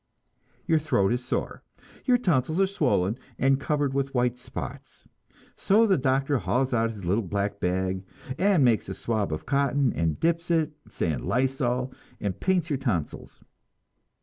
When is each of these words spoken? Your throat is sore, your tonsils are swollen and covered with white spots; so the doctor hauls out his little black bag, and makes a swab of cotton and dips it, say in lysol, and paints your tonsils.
Your 0.65 0.79
throat 0.79 1.13
is 1.13 1.23
sore, 1.23 1.61
your 2.05 2.17
tonsils 2.17 2.59
are 2.59 2.65
swollen 2.65 3.19
and 3.37 3.59
covered 3.59 3.93
with 3.93 4.15
white 4.15 4.35
spots; 4.35 5.07
so 5.55 5.85
the 5.85 5.95
doctor 5.95 6.39
hauls 6.39 6.73
out 6.73 6.89
his 6.89 7.05
little 7.05 7.23
black 7.27 7.59
bag, 7.59 8.03
and 8.39 8.65
makes 8.65 8.89
a 8.89 8.95
swab 8.95 9.31
of 9.31 9.45
cotton 9.45 9.93
and 9.93 10.19
dips 10.19 10.49
it, 10.49 10.73
say 10.87 11.11
in 11.11 11.27
lysol, 11.27 11.93
and 12.19 12.39
paints 12.39 12.71
your 12.71 12.77
tonsils. 12.79 13.41